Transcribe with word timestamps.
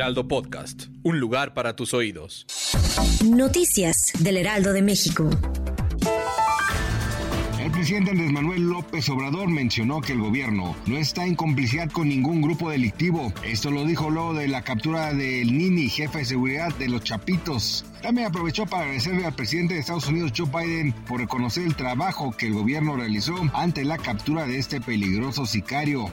Heraldo 0.00 0.26
Podcast, 0.26 0.84
un 1.02 1.20
lugar 1.20 1.52
para 1.52 1.76
tus 1.76 1.92
oídos. 1.92 2.46
Noticias 3.22 4.12
del 4.20 4.38
Heraldo 4.38 4.72
de 4.72 4.80
México. 4.80 5.28
El 7.58 7.70
presidente 7.70 8.12
Andrés 8.12 8.32
Manuel 8.32 8.62
López 8.62 9.06
Obrador 9.10 9.50
mencionó 9.50 10.00
que 10.00 10.12
el 10.12 10.20
gobierno 10.20 10.74
no 10.86 10.96
está 10.96 11.26
en 11.26 11.34
complicidad 11.34 11.90
con 11.90 12.08
ningún 12.08 12.40
grupo 12.40 12.70
delictivo. 12.70 13.30
Esto 13.44 13.70
lo 13.70 13.84
dijo 13.84 14.08
luego 14.08 14.32
de 14.32 14.48
la 14.48 14.62
captura 14.62 15.12
del 15.12 15.58
Nini, 15.58 15.90
jefe 15.90 16.20
de 16.20 16.24
seguridad 16.24 16.74
de 16.76 16.88
los 16.88 17.04
Chapitos. 17.04 17.84
También 18.00 18.28
aprovechó 18.28 18.64
para 18.64 18.84
agradecerle 18.84 19.26
al 19.26 19.34
presidente 19.34 19.74
de 19.74 19.80
Estados 19.80 20.08
Unidos, 20.08 20.32
Joe 20.34 20.48
Biden, 20.48 20.92
por 21.06 21.20
reconocer 21.20 21.66
el 21.66 21.76
trabajo 21.76 22.34
que 22.34 22.46
el 22.46 22.54
gobierno 22.54 22.96
realizó 22.96 23.34
ante 23.52 23.84
la 23.84 23.98
captura 23.98 24.46
de 24.46 24.58
este 24.58 24.80
peligroso 24.80 25.44
sicario. 25.44 26.10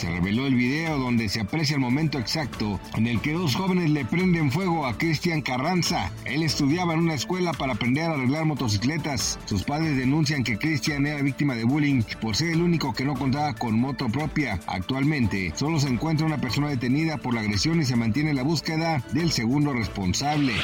Se 0.00 0.08
reveló 0.08 0.46
el 0.46 0.54
video 0.54 0.96
donde 0.96 1.28
se 1.28 1.42
aprecia 1.42 1.74
el 1.74 1.82
momento 1.82 2.18
exacto 2.18 2.80
en 2.96 3.06
el 3.06 3.20
que 3.20 3.34
dos 3.34 3.54
jóvenes 3.54 3.90
le 3.90 4.06
prenden 4.06 4.50
fuego 4.50 4.86
a 4.86 4.96
Cristian 4.96 5.42
Carranza. 5.42 6.10
Él 6.24 6.42
estudiaba 6.42 6.94
en 6.94 7.00
una 7.00 7.12
escuela 7.12 7.52
para 7.52 7.74
aprender 7.74 8.04
a 8.04 8.14
arreglar 8.14 8.46
motocicletas. 8.46 9.38
Sus 9.44 9.62
padres 9.62 9.98
denuncian 9.98 10.42
que 10.42 10.56
Cristian 10.56 11.04
era 11.04 11.20
víctima 11.20 11.54
de 11.54 11.64
bullying 11.64 12.02
por 12.18 12.34
ser 12.34 12.52
el 12.52 12.62
único 12.62 12.94
que 12.94 13.04
no 13.04 13.12
contaba 13.12 13.52
con 13.52 13.78
moto 13.78 14.08
propia. 14.08 14.58
Actualmente 14.66 15.52
solo 15.54 15.78
se 15.78 15.88
encuentra 15.88 16.24
una 16.24 16.40
persona 16.40 16.68
detenida 16.68 17.18
por 17.18 17.34
la 17.34 17.42
agresión 17.42 17.82
y 17.82 17.84
se 17.84 17.96
mantiene 17.96 18.32
la 18.32 18.42
búsqueda 18.42 19.04
del 19.12 19.30
segundo 19.30 19.74
responsable. 19.74 20.54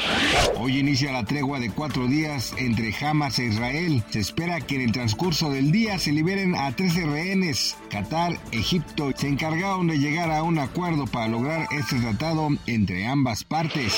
Hoy 0.55 0.79
inicia 0.79 1.11
la 1.11 1.25
tregua 1.25 1.59
de 1.59 1.69
cuatro 1.69 2.07
días 2.07 2.55
entre 2.57 2.91
Hamas 3.05 3.37
e 3.37 3.45
Israel. 3.45 4.03
Se 4.09 4.17
espera 4.19 4.61
que 4.61 4.77
en 4.77 4.81
el 4.81 4.93
transcurso 4.93 5.51
del 5.51 5.71
día 5.71 5.99
se 5.99 6.11
liberen 6.11 6.55
a 6.55 6.71
13 6.71 7.05
rehenes. 7.05 7.77
Qatar, 7.91 8.39
Egipto 8.51 9.11
se 9.27 9.33
encargaron 9.33 9.87
de 9.87 9.99
llegar 9.99 10.31
a 10.31 10.41
un 10.41 10.57
acuerdo 10.57 11.05
para 11.05 11.27
lograr 11.27 11.67
este 11.71 11.99
tratado 11.99 12.47
entre 12.65 13.05
ambas 13.05 13.43
partes. 13.43 13.93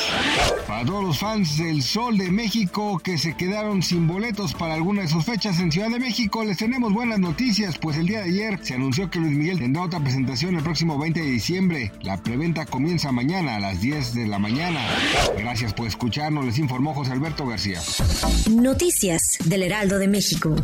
Para 0.68 0.84
todos 0.84 1.04
los 1.04 1.20
fans 1.20 1.56
del 1.60 1.84
Sol 1.84 2.18
de 2.18 2.32
México 2.32 2.98
que 2.98 3.20
se 3.20 3.38
quedaron 3.38 3.84
sin 3.84 4.08
boletos 4.08 4.56
para 4.56 4.74
alguna 4.74 5.04
de 5.04 5.08
sus 5.08 5.24
fechas 5.24 5.60
en 5.60 5.72
Ciudad 5.72 5.92
de 5.92 6.00
México, 6.00 6.44
les 6.44 6.58
tenemos 6.58 6.92
buenas 6.94 7.20
noticias, 7.20 7.78
pues 7.78 7.98
el 7.98 8.08
día 8.08 8.22
de 8.22 8.30
ayer 8.30 8.60
se 8.64 8.74
anunció 8.74 9.12
que 9.12 9.20
Luis 9.20 9.38
Miguel 9.38 9.60
tendrá 9.60 9.84
otra 9.84 10.00
presentación 10.00 10.56
el 10.56 10.64
próximo 10.64 10.98
20 10.98 11.20
de 11.20 11.28
diciembre. 11.28 11.92
La 12.02 12.18
preventa 12.18 12.66
comienza 12.66 13.12
mañana 13.12 13.58
a 13.58 13.60
las 13.60 13.82
10 13.82 14.16
de 14.16 14.26
la 14.26 14.40
mañana. 14.40 14.80
Gracias 15.38 15.76
por 15.76 15.86
escucharnos, 15.86 16.44
les 16.44 16.58
informó 16.58 16.96
José 16.96 17.12
Alberto 17.12 17.46
García. 17.46 17.80
Noticias 18.50 19.38
del 19.46 19.62
Heraldo 19.62 20.00
de 20.00 20.08
México. 20.08 20.56